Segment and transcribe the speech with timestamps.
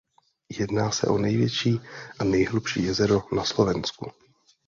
[0.59, 1.79] Jedná se o největší
[2.19, 4.11] a nejhlubší jezero na Slovensku.